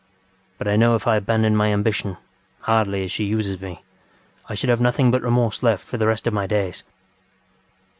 [0.57, 3.81] But I know if I abandoned my ambitionŌĆöhardly as she uses meŌĆöI
[4.55, 6.81] should have nothing but remorse left for the rest of my days.